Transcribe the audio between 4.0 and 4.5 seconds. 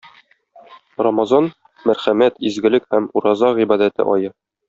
ае.